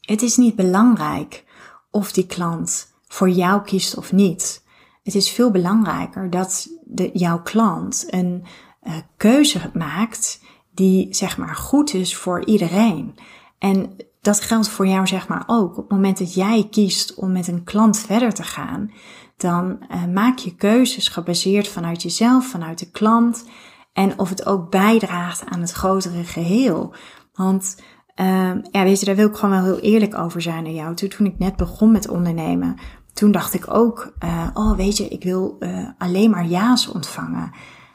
Het 0.00 0.22
is 0.22 0.36
niet 0.36 0.54
belangrijk 0.54 1.44
of 1.90 2.12
die 2.12 2.26
klant 2.26 2.92
voor 3.08 3.28
jou 3.28 3.62
kiest 3.62 3.96
of 3.96 4.12
niet. 4.12 4.64
Het 5.02 5.14
is 5.14 5.30
veel 5.30 5.50
belangrijker 5.50 6.30
dat 6.30 6.68
de, 6.84 7.10
jouw 7.12 7.42
klant 7.42 8.06
een 8.10 8.44
uh, 8.82 8.94
keuze 9.16 9.70
maakt 9.74 10.40
die 10.74 11.14
zeg 11.14 11.38
maar 11.38 11.54
goed 11.54 11.94
is 11.94 12.16
voor 12.16 12.44
iedereen. 12.44 13.18
En 13.58 13.96
dat 14.20 14.40
geldt 14.40 14.68
voor 14.68 14.86
jou 14.86 15.06
zeg 15.06 15.28
maar 15.28 15.44
ook. 15.46 15.70
Op 15.70 15.76
het 15.76 15.90
moment 15.90 16.18
dat 16.18 16.34
jij 16.34 16.66
kiest 16.70 17.14
om 17.14 17.32
met 17.32 17.48
een 17.48 17.64
klant 17.64 17.98
verder 17.98 18.34
te 18.34 18.42
gaan, 18.42 18.92
dan 19.36 19.78
uh, 19.90 20.04
maak 20.04 20.38
je 20.38 20.54
keuzes 20.54 21.08
gebaseerd 21.08 21.68
vanuit 21.68 22.02
jezelf, 22.02 22.46
vanuit 22.46 22.78
de 22.78 22.90
klant. 22.90 23.44
En 23.92 24.18
of 24.18 24.28
het 24.28 24.46
ook 24.46 24.70
bijdraagt 24.70 25.44
aan 25.46 25.60
het 25.60 25.72
grotere 25.72 26.24
geheel. 26.24 26.94
Want 27.32 27.76
uh, 28.20 28.54
ja, 28.70 28.82
weet 28.82 29.00
je, 29.00 29.06
daar 29.06 29.16
wil 29.16 29.28
ik 29.28 29.36
gewoon 29.36 29.62
wel 29.62 29.64
heel 29.64 29.80
eerlijk 29.80 30.18
over 30.18 30.42
zijn 30.42 30.62
naar 30.62 30.72
jou. 30.72 30.94
Toen 30.94 31.26
ik 31.26 31.38
net 31.38 31.56
begon 31.56 31.92
met 31.92 32.08
ondernemen, 32.08 32.78
toen 33.12 33.30
dacht 33.30 33.54
ik 33.54 33.74
ook, 33.74 34.12
uh, 34.24 34.48
oh 34.54 34.76
weet 34.76 34.96
je, 34.96 35.08
ik 35.08 35.22
wil 35.22 35.56
uh, 35.60 35.88
alleen 35.98 36.30
maar 36.30 36.46
ja's 36.46 36.88
ontvangen. 36.88 37.50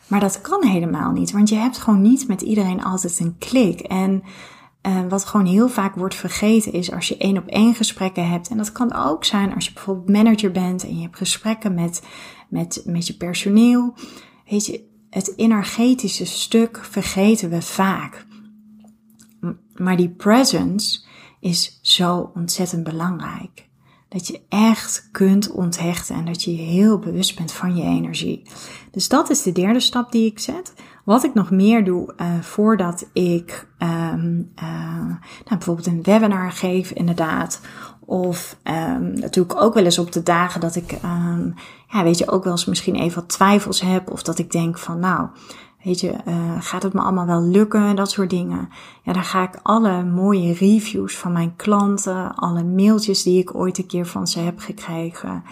Maar 0.08 0.20
dat 0.20 0.42
kan 0.42 0.64
helemaal 0.64 1.12
niet, 1.12 1.32
want 1.32 1.50
je 1.50 1.56
hebt 1.56 1.78
gewoon 1.78 2.02
niet 2.02 2.28
met 2.28 2.42
iedereen 2.42 2.84
altijd 2.84 3.20
een 3.20 3.38
klik. 3.38 3.80
En 3.80 4.24
uh, 4.88 5.08
wat 5.10 5.26
gewoon 5.26 5.46
heel 5.46 5.70
vaak 5.70 5.96
wordt 5.96 6.16
vergeten 6.16 6.74
is 6.74 6.92
als 6.92 7.08
je 7.08 7.18
één 7.18 7.38
op 7.38 7.48
één 7.48 7.76
gesprekken 7.76 8.30
hebt. 8.30 8.50
En 8.50 8.58
dat 8.58 8.72
kan 8.72 8.94
ook 8.94 9.26
zijn 9.26 9.56
als 9.56 9.66
je 9.66 9.74
bijvoorbeeld 9.74 10.10
manager 10.10 10.52
bent 10.52 10.84
en 10.84 10.96
je 10.96 11.02
hebt 11.02 11.18
gesprekken 11.18 11.74
met, 11.74 12.04
met, 12.50 12.82
met 12.86 13.08
je 13.08 13.18
personeel. 13.18 13.94
Weet 14.50 14.66
je, 14.66 14.84
het 15.10 15.34
energetische 15.36 16.26
stuk 16.26 16.80
vergeten 16.84 17.50
we 17.50 17.62
vaak. 17.62 18.26
Maar 19.76 19.98
die 19.98 20.10
presence 20.10 21.04
is 21.40 21.80
zo 21.82 22.32
ontzettend 22.34 22.84
belangrijk. 22.84 23.68
Dat 24.10 24.28
je 24.28 24.42
echt 24.50 25.10
kunt 25.12 25.52
onthechten 25.52 26.16
en 26.16 26.26
dat 26.26 26.44
je 26.44 26.52
heel 26.52 27.00
bewust 27.00 27.38
bent 27.38 27.52
van 27.52 27.76
je 27.76 27.84
energie. 27.84 28.42
Dus 28.92 29.08
dat 29.08 29.30
is 29.30 29.42
de 29.42 29.52
derde 29.52 29.80
stap 29.80 30.12
die 30.12 30.26
ik 30.32 30.40
zet. 30.40 30.74
Wat 31.04 31.24
ik 31.24 31.34
nog 31.34 31.52
meer 31.52 31.86
doe 31.86 32.14
uh, 32.18 32.40
voordat 32.40 33.10
ik 33.14 33.68
um, 33.80 34.52
uh, 34.64 35.06
nou, 35.06 35.18
bijvoorbeeld 35.48 35.88
een 35.88 36.04
webinar 36.04 36.52
geef, 36.52 36.92
inderdaad. 36.92 37.62
Of 38.06 38.58
doe 39.30 39.44
ik 39.44 39.62
ook 39.62 39.74
wel 39.74 39.84
eens 39.84 40.00
op 40.00 40.12
de 40.12 40.24
dagen 40.24 40.62
dat 40.62 40.76
ik, 40.76 40.92
um, 40.92 41.54
ja, 41.88 42.04
weet 42.04 42.18
je, 42.18 42.32
ook 42.32 42.44
wel 42.44 42.52
eens 42.52 42.66
misschien 42.66 42.96
even 42.96 43.16
wat 43.16 43.30
twijfels 43.30 43.82
heb. 43.82 44.12
Of 44.12 44.24
dat 44.24 44.40
ik 44.40 44.52
denk 44.52 44.78
van, 44.78 45.00
nou, 45.00 45.28
Weet 45.86 46.00
je, 46.00 46.14
uh, 46.28 46.56
gaat 46.60 46.84
het 46.84 46.94
me 46.94 47.02
allemaal 47.02 47.26
wel 47.26 47.42
lukken? 47.42 47.96
Dat 47.96 48.12
soort 48.12 48.30
dingen. 48.30 48.70
Ja, 49.04 49.14
dan 49.14 49.24
ga 49.24 49.44
ik 49.44 49.60
alle 49.64 50.04
mooie 50.04 50.54
reviews 50.54 51.18
van 51.18 51.32
mijn 51.32 51.56
klanten, 51.56 52.36
alle 52.36 52.64
mailtjes 52.64 53.24
die 53.24 53.40
ik 53.40 53.56
ooit 53.56 53.78
een 53.78 53.88
keer 53.88 54.06
van 54.06 54.28
ze 54.28 54.40
heb 54.40 54.60
gekregen, 54.60 55.44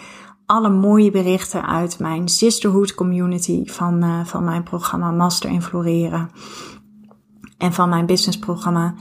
alle 0.46 0.70
mooie 0.70 1.10
berichten 1.10 1.66
uit 1.66 1.98
mijn 1.98 2.28
sisterhood 2.28 2.94
community 2.94 3.64
van, 3.64 4.04
uh, 4.04 4.24
van 4.24 4.44
mijn 4.44 4.62
programma 4.62 5.10
Master 5.10 5.50
in 5.50 5.62
Floreren 5.62 6.30
en 7.58 7.72
van 7.72 7.88
mijn 7.88 8.06
businessprogramma. 8.06 8.94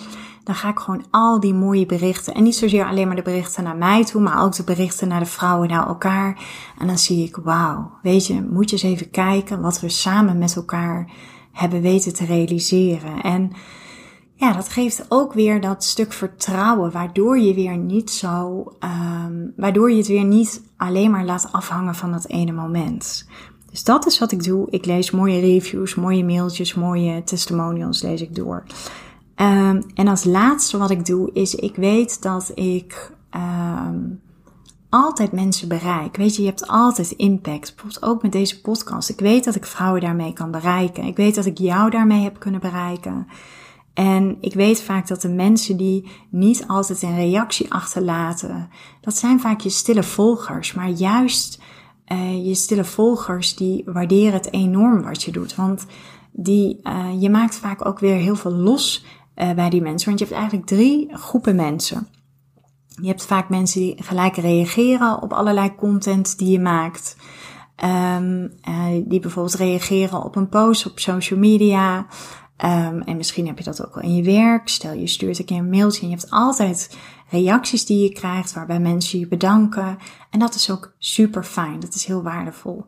Dan 0.44 0.56
ga 0.56 0.70
ik 0.70 0.80
gewoon 0.80 1.06
al 1.12 1.40
die 1.40 1.54
mooie 1.54 1.86
berichten, 1.86 2.34
en 2.34 2.44
niet 2.44 2.56
zozeer 2.56 2.86
alleen 2.86 3.08
maar 3.08 3.16
de 3.16 3.22
berichten 3.22 3.64
naar 3.64 3.76
mij 3.76 4.04
toe, 4.04 4.22
maar 4.22 4.44
ook 4.44 4.56
de 4.56 4.64
berichten 4.64 5.08
naar 5.08 5.20
de 5.20 5.26
vrouwen, 5.26 5.70
naar 5.70 5.88
elkaar. 5.88 6.42
En 6.80 6.88
dan 6.88 6.98
zie 6.98 7.28
ik, 7.28 7.36
wauw, 7.36 7.92
weet 8.02 8.28
je, 8.28 8.42
moet 8.42 8.70
je 8.70 8.76
eens 8.76 8.86
even 8.86 9.10
kijken 9.10 9.62
wat 9.62 9.80
we 9.80 9.90
samen 9.90 10.38
met 10.38 10.56
elkaar 10.56 11.12
hebben 11.52 11.82
weten 11.82 12.14
te 12.14 12.26
realiseren. 12.26 13.22
En 13.22 13.52
ja, 14.36 14.54
dat 14.54 14.70
geeft 14.70 15.06
ook 15.10 15.34
weer 15.34 15.62
dat 15.62 15.84
stuk 15.84 16.14
vertrouwen, 16.14 16.92
waardoor 16.92 17.40
je 17.40 17.54
weer 17.54 17.78
niet 17.78 18.10
zo, 18.10 18.64
um, 18.80 19.54
waardoor 19.56 19.92
je 19.92 19.98
het 19.98 20.08
weer 20.08 20.24
niet 20.24 20.62
alleen 20.78 21.12
maar 21.12 21.26
laat 21.26 21.52
afhangen 21.52 21.96
van 21.96 22.12
dat 22.12 22.28
ene 22.28 22.52
moment. 22.52 23.28
Dus 23.70 23.84
dat 23.84 24.06
is 24.06 24.20
wat 24.20 24.32
ik 24.32 24.44
doe. 24.44 24.68
Ik 24.70 24.86
lees 24.86 25.12
mooie 25.12 25.40
reviews, 25.40 25.96
mooie 25.96 26.26
mailtjes, 26.26 26.74
mooie 26.74 27.24
testimonials 27.24 28.02
lees 28.02 28.22
ik 28.22 28.36
door. 28.36 28.64
Um, 29.36 29.84
en 29.94 30.08
als 30.08 30.24
laatste 30.24 30.78
wat 30.78 30.90
ik 30.90 31.06
doe 31.06 31.30
is, 31.34 31.56
ik 31.56 31.76
weet 31.76 32.22
dat 32.22 32.52
ik 32.56 33.12
um, 33.36 34.22
altijd 34.90 35.32
mensen 35.32 35.68
bereik. 35.68 36.18
Weet 36.18 36.36
je, 36.36 36.42
je 36.42 36.48
hebt 36.48 36.68
altijd 36.68 37.12
impact. 37.12 37.76
Bijvoorbeeld 37.76 38.04
ook 38.04 38.22
met 38.22 38.32
deze 38.32 38.62
podcast. 38.62 39.10
Ik 39.10 39.20
weet 39.20 39.44
dat 39.44 39.56
ik 39.56 39.66
vrouwen 39.66 40.02
daarmee 40.02 40.34
kan 40.34 40.52
bereiken. 40.52 41.04
Ik 41.04 41.16
weet 41.16 41.36
dat 41.36 41.46
ik 41.46 41.58
jou 41.58 41.90
daarmee 41.90 42.24
heb 42.24 42.40
kunnen 42.40 42.62
bereiken. 42.62 43.28
En 43.94 44.38
ik 44.40 44.54
weet 44.54 44.82
vaak 44.82 45.08
dat 45.08 45.22
de 45.22 45.30
mensen 45.30 45.78
die 45.78 46.12
niet 46.30 46.68
altijd 46.68 47.02
een 47.02 47.16
reactie 47.16 47.74
achterlaten, 47.74 48.70
dat 49.02 49.16
zijn 49.16 49.40
vaak 49.40 49.62
je 49.62 49.70
stille 49.70 50.04
volgers. 50.04 50.74
Maar 50.74 50.90
juist 50.90 51.62
uh, 52.08 52.46
je 52.46 52.56
stille 52.56 52.84
volgers, 52.84 53.56
die 53.56 53.84
waarderen 53.86 54.34
het 54.34 54.54
enorm 54.54 55.02
wat 55.02 55.24
je 55.24 55.32
doet. 55.32 55.56
Want 55.56 55.86
die, 56.32 56.80
uh, 56.84 57.22
je 57.22 57.30
maakt 57.30 57.56
vaak 57.56 57.86
ook 57.86 58.00
weer 58.00 58.16
heel 58.16 58.36
veel 58.36 58.54
los 58.54 59.06
uh, 59.36 59.52
bij 59.52 59.70
die 59.70 59.82
mensen. 59.82 60.08
Want 60.08 60.20
je 60.20 60.26
hebt 60.26 60.38
eigenlijk 60.38 60.68
drie 60.68 61.18
groepen 61.18 61.56
mensen. 61.56 62.08
Je 62.88 63.08
hebt 63.08 63.26
vaak 63.26 63.50
mensen 63.50 63.82
die 63.82 64.04
gelijk 64.04 64.36
reageren 64.36 65.22
op 65.22 65.34
allerlei 65.34 65.76
content 65.76 66.38
die 66.38 66.52
je 66.52 66.60
maakt. 66.60 67.16
Um, 67.84 68.54
uh, 68.70 69.04
die 69.06 69.20
bijvoorbeeld 69.20 69.56
reageren 69.56 70.24
op 70.24 70.36
een 70.36 70.50
post 70.50 70.86
op 70.86 71.00
social 71.00 71.40
media. 71.40 71.98
Um, 72.58 73.02
en 73.02 73.18
misschien 73.18 73.48
heb 73.48 73.58
je 73.58 73.64
dat 73.64 73.86
ook 73.86 73.96
wel 73.96 74.04
in 74.04 74.16
je 74.16 74.24
werk. 74.24 74.70
Stel 74.70 74.94
je 74.94 75.08
stuurt 75.08 75.40
een 75.40 75.46
keer 75.46 75.58
een 75.58 75.70
mailtje 75.70 76.02
en 76.02 76.10
je 76.10 76.16
hebt 76.16 76.30
altijd 76.30 76.98
reacties 77.30 77.86
die 77.86 78.04
je 78.04 78.12
krijgt 78.12 78.54
waarbij 78.54 78.80
mensen 78.80 79.20
je 79.20 79.28
bedanken. 79.28 79.98
En 80.30 80.40
dat 80.40 80.56
is 80.56 80.72
ook 80.72 80.96
super 80.98 81.44
fijn. 81.44 81.80
Dat 81.80 81.94
is 81.94 82.06
heel 82.06 82.24
waardevol. 82.24 82.86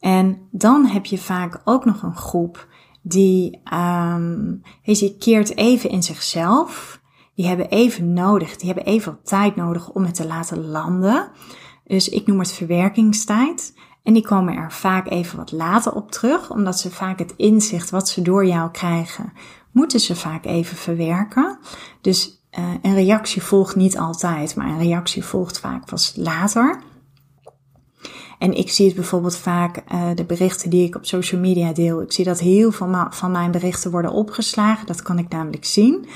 En 0.00 0.48
dan 0.50 0.86
heb 0.86 1.06
je 1.06 1.18
vaak 1.18 1.60
ook 1.64 1.84
nog 1.84 2.02
een 2.02 2.16
groep 2.16 2.68
die, 3.08 3.60
um, 3.72 4.62
weet 4.84 5.14
keert 5.18 5.56
even 5.56 5.90
in 5.90 6.02
zichzelf. 6.02 7.00
Die 7.34 7.46
hebben 7.46 7.68
even 7.68 8.12
nodig, 8.12 8.56
die 8.56 8.66
hebben 8.66 8.92
even 8.92 9.18
tijd 9.22 9.56
nodig 9.56 9.90
om 9.90 10.04
het 10.04 10.14
te 10.14 10.26
laten 10.26 10.66
landen. 10.66 11.28
Dus 11.84 12.08
ik 12.08 12.26
noem 12.26 12.38
het 12.38 12.52
verwerkingstijd. 12.52 13.74
En 14.02 14.12
die 14.12 14.26
komen 14.26 14.56
er 14.56 14.72
vaak 14.72 15.10
even 15.10 15.38
wat 15.38 15.52
later 15.52 15.92
op 15.92 16.10
terug, 16.10 16.50
omdat 16.50 16.78
ze 16.78 16.90
vaak 16.90 17.18
het 17.18 17.34
inzicht 17.36 17.90
wat 17.90 18.08
ze 18.08 18.22
door 18.22 18.46
jou 18.46 18.70
krijgen, 18.70 19.32
moeten 19.72 20.00
ze 20.00 20.16
vaak 20.16 20.44
even 20.44 20.76
verwerken. 20.76 21.58
Dus 22.00 22.42
uh, 22.58 22.64
een 22.82 22.94
reactie 22.94 23.42
volgt 23.42 23.76
niet 23.76 23.98
altijd, 23.98 24.56
maar 24.56 24.68
een 24.68 24.78
reactie 24.78 25.24
volgt 25.24 25.60
vaak 25.60 25.86
pas 25.86 26.12
later. 26.16 26.80
En 28.38 28.56
ik 28.56 28.70
zie 28.70 28.86
het 28.86 28.94
bijvoorbeeld 28.94 29.36
vaak, 29.36 29.82
uh, 29.92 30.08
de 30.14 30.24
berichten 30.24 30.70
die 30.70 30.86
ik 30.86 30.94
op 30.96 31.06
social 31.06 31.40
media 31.40 31.72
deel. 31.72 32.02
Ik 32.02 32.12
zie 32.12 32.24
dat 32.24 32.40
heel 32.40 32.72
veel 32.72 33.06
van 33.10 33.30
mijn 33.30 33.50
berichten 33.50 33.90
worden 33.90 34.12
opgeslagen. 34.12 34.86
Dat 34.86 35.02
kan 35.02 35.18
ik 35.18 35.28
namelijk 35.28 35.64
zien. 35.64 36.06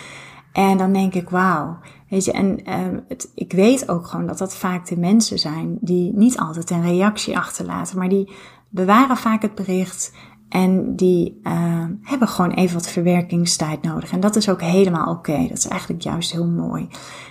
En 0.53 0.79
dan 0.79 0.93
denk 0.93 1.15
ik, 1.15 1.31
wauw. 1.31 1.79
Weet 2.09 2.25
je, 2.25 2.33
en 2.33 2.61
uh, 2.69 2.99
het, 3.09 3.31
ik 3.35 3.53
weet 3.53 3.89
ook 3.89 4.07
gewoon 4.07 4.27
dat 4.27 4.39
dat 4.39 4.57
vaak 4.57 4.87
de 4.87 4.97
mensen 4.97 5.39
zijn 5.39 5.79
die 5.81 6.13
niet 6.15 6.39
altijd 6.39 6.71
een 6.71 6.83
reactie 6.83 7.39
achterlaten, 7.39 7.99
maar 7.99 8.09
die 8.09 8.31
bewaren 8.69 9.17
vaak 9.17 9.43
het 9.43 9.55
bericht 9.55 10.13
en 10.51 10.97
die 10.97 11.41
uh, 11.43 11.85
hebben 12.03 12.29
gewoon 12.29 12.51
even 12.51 12.75
wat 12.75 12.89
verwerkingstijd 12.89 13.83
nodig. 13.83 14.13
En 14.13 14.21
dat 14.21 14.37
is 14.37 14.49
ook 14.49 14.61
helemaal 14.61 15.11
oké. 15.11 15.47
Dat 15.49 15.59
is 15.59 15.69
eigenlijk 15.69 16.03
juist 16.03 16.33
heel 16.33 16.47
mooi. 16.47 16.89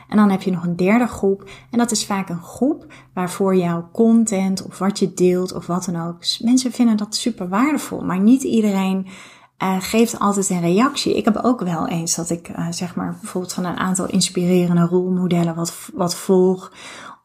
En 0.07 0.17
dan 0.17 0.29
heb 0.29 0.41
je 0.41 0.51
nog 0.51 0.63
een 0.63 0.75
derde 0.75 1.07
groep. 1.07 1.49
En 1.71 1.77
dat 1.77 1.91
is 1.91 2.05
vaak 2.05 2.29
een 2.29 2.41
groep 2.41 2.85
waarvoor 3.13 3.55
jouw 3.55 3.89
content 3.93 4.65
of 4.65 4.77
wat 4.77 4.99
je 4.99 5.13
deelt 5.13 5.53
of 5.53 5.67
wat 5.67 5.85
dan 5.85 6.07
ook. 6.07 6.17
Mensen 6.39 6.71
vinden 6.71 6.97
dat 6.97 7.15
super 7.15 7.49
waardevol. 7.49 8.01
Maar 8.01 8.19
niet 8.19 8.43
iedereen 8.43 9.07
uh, 9.63 9.75
geeft 9.79 10.19
altijd 10.19 10.49
een 10.49 10.61
reactie. 10.61 11.17
Ik 11.17 11.25
heb 11.25 11.39
ook 11.43 11.61
wel 11.61 11.88
eens 11.88 12.15
dat 12.15 12.29
ik 12.29 12.49
uh, 12.49 12.67
zeg 12.69 12.95
maar 12.95 13.17
bijvoorbeeld 13.21 13.53
van 13.53 13.65
een 13.65 13.77
aantal 13.77 14.05
inspirerende 14.05 14.85
rolmodellen 14.85 15.55
wat, 15.55 15.89
wat 15.93 16.15
volg. 16.15 16.71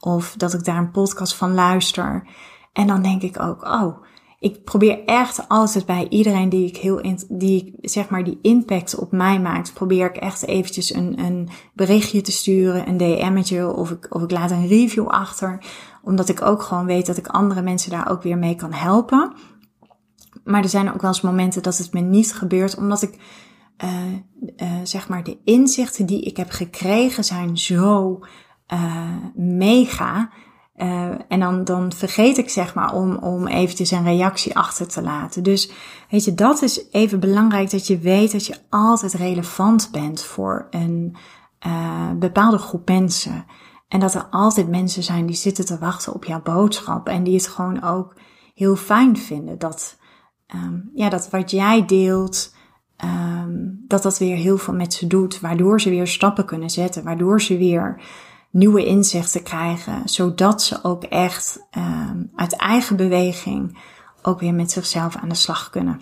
Of 0.01 0.35
dat 0.37 0.55
ik 0.55 0.65
daar 0.65 0.79
een 0.79 0.91
podcast 0.91 1.35
van 1.35 1.55
luister. 1.55 2.27
En 2.73 2.87
dan 2.87 3.03
denk 3.03 3.23
ik 3.23 3.41
ook, 3.41 3.63
oh, 3.63 3.97
ik 4.45 4.65
probeer 4.65 5.05
echt 5.05 5.49
altijd 5.49 5.87
bij 5.87 6.07
iedereen 6.09 6.49
die 6.49 6.67
ik 6.67 6.77
heel, 6.77 7.01
in, 7.01 7.19
die 7.29 7.75
zeg 7.81 8.09
maar 8.09 8.25
die 8.25 8.39
impact 8.43 8.95
op 8.95 9.13
mij 9.13 9.41
maakt, 9.41 9.73
probeer 9.73 10.07
ik 10.07 10.17
echt 10.17 10.47
eventjes 10.47 10.95
een, 10.95 11.19
een 11.19 11.49
berichtje 11.75 12.21
te 12.21 12.33
sturen, 12.33 12.89
een 12.89 12.97
DM'tje 12.97 13.75
of 13.75 13.91
ik, 13.91 14.15
of 14.15 14.23
ik 14.23 14.31
laat 14.31 14.51
een 14.51 14.67
review 14.67 15.07
achter. 15.07 15.65
Omdat 16.03 16.29
ik 16.29 16.43
ook 16.43 16.63
gewoon 16.63 16.87
weet 16.87 17.07
dat 17.07 17.17
ik 17.17 17.27
andere 17.27 17.63
mensen 17.63 17.91
daar 17.91 18.11
ook 18.11 18.23
weer 18.23 18.39
mee 18.39 18.55
kan 18.55 18.73
helpen. 18.73 19.33
Maar 20.45 20.63
er 20.63 20.69
zijn 20.69 20.93
ook 20.93 21.01
wel 21.01 21.11
eens 21.11 21.21
momenten 21.21 21.63
dat 21.63 21.79
het 21.79 21.93
me 21.93 22.01
niet 22.01 22.33
gebeurt, 22.35 22.77
omdat 22.77 23.03
ik, 23.03 23.19
uh, 23.85 24.13
uh, 24.57 24.73
zeg 24.83 25.09
maar, 25.09 25.25
de 25.25 25.39
inzichten 25.45 26.07
die 26.07 26.23
ik 26.23 26.37
heb 26.37 26.51
gekregen 26.51 27.25
zijn 27.25 27.59
zo 27.59 28.21
uh, 28.73 29.17
mega 29.35 30.31
uh, 30.77 31.09
en 31.29 31.41
dan, 31.41 31.65
dan 31.65 31.93
vergeet 31.93 32.39
ik 32.39 32.51
zeg 32.51 32.75
maar 32.75 32.95
om, 32.95 33.17
om 33.17 33.47
eventjes 33.47 33.91
een 33.91 34.05
reactie 34.05 34.57
achter 34.57 34.89
te 34.89 35.03
laten. 35.03 35.43
Dus 35.43 35.71
weet 36.11 36.25
je, 36.25 36.35
dat 36.35 36.63
is 36.63 36.91
even 36.91 37.21
belangrijk 37.21 37.71
dat 37.71 37.87
je 37.87 37.99
weet 37.99 38.33
dat 38.33 38.47
je 38.47 38.57
altijd 38.71 39.13
relevant 39.13 39.89
bent 39.93 40.23
voor 40.23 40.67
een 40.71 41.17
uh, 41.67 42.11
bepaalde 42.19 42.59
groep 42.59 42.89
mensen. 42.89 43.47
En 43.89 44.01
dat 44.01 44.15
er 44.15 44.27
altijd 44.31 44.69
mensen 44.69 45.03
zijn 45.03 45.27
die 45.27 45.37
zitten 45.37 45.65
te 45.65 45.79
wachten 45.79 46.15
op 46.15 46.25
jouw 46.25 46.43
boodschap 46.43 47.09
en 47.09 47.25
die 47.25 47.35
het 47.35 47.49
gewoon 47.49 47.83
ook 47.83 48.17
heel 48.55 48.77
fijn 48.77 49.17
vinden. 49.17 49.59
Dat, 49.59 49.99
um, 50.55 50.91
ja, 50.95 51.09
dat 51.09 51.31
wat 51.31 51.51
jij 51.51 51.85
deelt, 51.85 52.55
ehm, 52.97 53.53
dat 53.87 54.03
dat 54.03 54.19
weer 54.19 54.37
heel 54.37 54.59
veel 54.59 54.75
met 54.75 54.95
ze 54.95 55.07
doet. 55.07 55.41
Waardoor 55.41 55.81
ze 55.81 55.91
weer 55.91 56.07
stappen 56.07 56.45
kunnen 56.45 56.71
zetten. 56.71 57.05
Waardoor 57.05 57.41
ze 57.41 57.59
weer 57.59 58.03
nieuwe 58.55 58.85
inzichten 58.85 59.43
krijgen. 59.43 60.09
Zodat 60.09 60.63
ze 60.63 60.79
ook 60.83 61.05
echt 61.05 61.67
ehm, 61.71 62.23
uit 62.35 62.57
eigen 62.57 62.97
beweging 62.97 63.79
ook 64.23 64.41
weer 64.41 64.55
met 64.55 64.71
zichzelf 64.71 65.17
aan 65.17 65.29
de 65.29 65.35
slag 65.35 65.71
kunnen. 65.71 66.01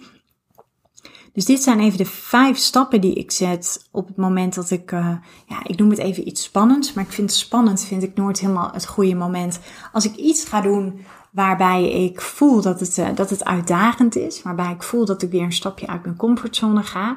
Dus 1.33 1.45
dit 1.45 1.63
zijn 1.63 1.81
even 1.81 1.99
de 1.99 2.05
vijf 2.05 2.57
stappen 2.57 3.01
die 3.01 3.15
ik 3.15 3.31
zet 3.31 3.89
op 3.91 4.07
het 4.07 4.17
moment 4.17 4.55
dat 4.55 4.71
ik, 4.71 4.93
uh, 4.93 5.17
ja, 5.47 5.61
ik 5.65 5.79
noem 5.79 5.91
het 5.91 5.99
even 5.99 6.29
iets 6.29 6.43
spannends, 6.43 6.93
maar 6.93 7.05
ik 7.05 7.13
vind 7.13 7.33
spannend, 7.33 7.85
vind 7.85 8.03
ik 8.03 8.15
nooit 8.15 8.41
helemaal 8.41 8.71
het 8.73 8.87
goede 8.87 9.15
moment. 9.15 9.61
Als 9.93 10.05
ik 10.05 10.15
iets 10.15 10.45
ga 10.45 10.61
doen 10.61 11.01
waarbij 11.31 12.05
ik 12.05 12.21
voel 12.21 12.61
dat 12.61 12.81
het, 12.81 12.99
uh, 12.99 13.09
dat 13.15 13.31
het 13.31 13.45
uitdagend 13.45 14.17
is, 14.17 14.43
waarbij 14.43 14.71
ik 14.73 14.83
voel 14.83 15.05
dat 15.05 15.23
ik 15.23 15.31
weer 15.31 15.43
een 15.43 15.53
stapje 15.53 15.87
uit 15.87 16.05
mijn 16.05 16.17
comfortzone 16.17 16.83
ga, 16.83 17.17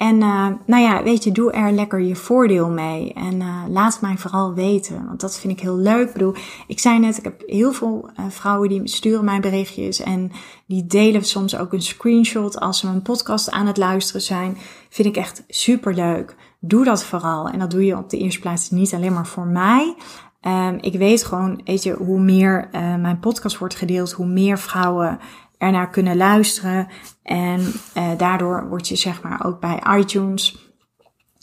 en 0.00 0.20
uh, 0.20 0.46
nou 0.66 0.82
ja, 0.82 1.02
weet 1.02 1.24
je, 1.24 1.32
doe 1.32 1.52
er 1.52 1.72
lekker 1.72 2.00
je 2.00 2.16
voordeel 2.16 2.68
mee. 2.70 3.12
En 3.12 3.40
uh, 3.40 3.62
laat 3.68 4.00
mij 4.00 4.16
vooral 4.16 4.54
weten, 4.54 5.06
want 5.06 5.20
dat 5.20 5.38
vind 5.38 5.52
ik 5.52 5.60
heel 5.60 5.76
leuk. 5.76 6.06
Ik 6.06 6.12
bedoel, 6.12 6.34
ik 6.66 6.78
zei 6.78 6.98
net, 6.98 7.18
ik 7.18 7.24
heb 7.24 7.42
heel 7.46 7.72
veel 7.72 8.10
uh, 8.20 8.24
vrouwen 8.28 8.68
die 8.68 8.88
sturen 8.88 9.24
mij 9.24 9.40
berichtjes 9.40 10.00
en 10.00 10.32
die 10.66 10.86
delen 10.86 11.24
soms 11.24 11.56
ook 11.56 11.72
een 11.72 11.82
screenshot 11.82 12.60
als 12.60 12.78
ze 12.78 12.86
mijn 12.86 13.02
podcast 13.02 13.50
aan 13.50 13.66
het 13.66 13.76
luisteren 13.76 14.20
zijn. 14.20 14.56
Vind 14.88 15.08
ik 15.08 15.16
echt 15.16 15.44
super 15.48 15.94
leuk. 15.94 16.36
Doe 16.60 16.84
dat 16.84 17.04
vooral. 17.04 17.48
En 17.48 17.58
dat 17.58 17.70
doe 17.70 17.84
je 17.84 17.96
op 17.96 18.10
de 18.10 18.18
eerste 18.18 18.40
plaats 18.40 18.70
niet 18.70 18.94
alleen 18.94 19.12
maar 19.12 19.26
voor 19.26 19.46
mij. 19.46 19.94
Um, 20.42 20.78
ik 20.80 20.94
weet 20.94 21.24
gewoon, 21.24 21.60
weet 21.64 21.82
je, 21.82 21.92
hoe 21.92 22.20
meer 22.20 22.68
mijn 22.72 23.20
podcast 23.20 23.58
wordt 23.58 23.74
gedeeld, 23.74 24.12
hoe 24.12 24.26
meer 24.26 24.58
vrouwen 24.58 25.18
ernaar 25.60 25.90
kunnen 25.90 26.16
luisteren. 26.16 26.88
En 27.22 27.60
uh, 27.96 28.08
daardoor 28.16 28.68
word 28.68 28.88
je 28.88 28.96
zeg 28.96 29.22
maar 29.22 29.44
ook 29.44 29.60
bij 29.60 29.82
iTunes, 29.98 30.72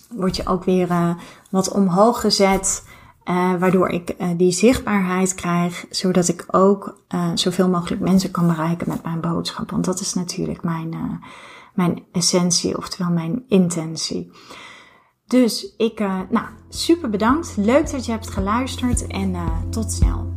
word 0.10 0.36
je 0.36 0.48
ook 0.48 0.64
weer 0.64 0.90
uh, 0.90 1.16
wat 1.50 1.72
omhoog 1.72 2.22
gezet. 2.22 2.88
Uh, 3.26 3.56
waardoor 3.56 3.90
ik 3.90 4.16
die 4.38 4.52
zichtbaarheid 4.52 5.36
krijg, 5.36 5.86
zodat 5.90 6.28
ik 6.28 6.46
ook 6.48 7.02
zoveel 7.34 7.70
mogelijk 7.70 8.02
mensen 8.02 8.32
kan 8.32 8.48
bereiken 8.48 8.90
met 8.90 9.04
mijn 9.04 9.22
boodschap. 9.22 9.72
Want 9.72 9.86
dat 9.86 10.00
is 10.00 10.14
natuurlijk 10.14 10.64
mijn, 10.64 11.22
mijn 11.74 12.04
essentie, 12.12 12.78
oftewel 12.78 13.12
mijn 13.12 13.44
intentie. 13.48 14.32
Dus 15.26 15.74
ik, 15.78 16.00
nou, 16.30 16.46
super 16.70 17.10
bedankt. 17.10 17.58
Leuk 17.58 17.92
dat 17.92 18.06
je 18.06 18.12
hebt 18.12 18.30
geluisterd 18.30 19.08
en 19.08 19.36
tot 19.70 19.92
snel. 19.92 20.37